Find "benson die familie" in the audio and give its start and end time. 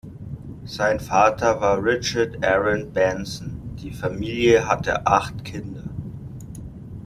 2.91-4.67